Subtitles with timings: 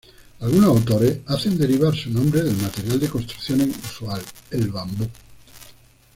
[0.39, 5.07] Algunos autores hacen derivar su nombre del material de construcción usual: el bambú.